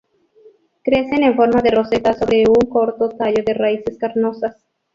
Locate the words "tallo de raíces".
3.09-3.99